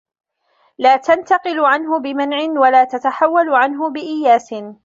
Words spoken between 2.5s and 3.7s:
وَلَا تَتَحَوَّلُ